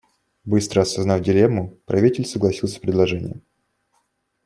Быстро 0.45 0.81
осознав 0.81 1.21
дилемму, 1.21 1.77
правитель 1.85 2.25
согласился 2.25 2.73
с 2.73 2.79
предложением. 2.79 3.43